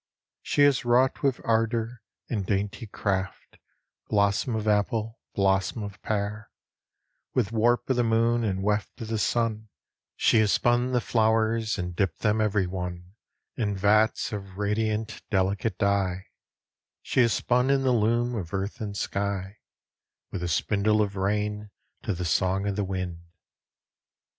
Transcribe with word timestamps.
She 0.41 0.63
has 0.63 0.83
wrought 0.83 1.21
with 1.21 1.39
ardour 1.45 2.01
and 2.27 2.43
dainty 2.43 2.87
craft 2.87 3.59
Blossom 4.09 4.55
of 4.55 4.67
apple, 4.67 5.19
blossom 5.35 5.83
of 5.83 6.01
pear, 6.01 6.49
With 7.35 7.51
warp 7.51 7.87
of 7.87 7.97
the 7.97 8.03
moon 8.03 8.43
and 8.43 8.63
weft 8.63 8.99
of 8.99 9.09
the 9.09 9.19
sun 9.19 9.69
She 10.15 10.39
has 10.39 10.51
spun 10.51 10.91
the 10.91 11.01
flowers, 11.01 11.77
And 11.77 11.95
dipped 11.95 12.21
them 12.21 12.41
every 12.41 12.65
one 12.65 13.13
In 13.55 13.77
vats 13.77 14.31
of 14.33 14.57
radiant 14.57 15.21
delicate 15.29 15.77
dye, 15.77 16.25
She 17.03 17.19
has 17.19 17.31
spun 17.31 17.69
in 17.69 17.83
the 17.83 17.91
loom 17.93 18.33
of 18.33 18.55
earth 18.55 18.81
and 18.81 18.97
sky, 18.97 19.57
With 20.31 20.41
a 20.41 20.47
spindle 20.47 21.03
of 21.03 21.15
rain, 21.15 21.69
to 22.01 22.15
the 22.15 22.25
song 22.25 22.65
of 22.67 22.75
the 22.75 22.83
wind. 22.83 23.19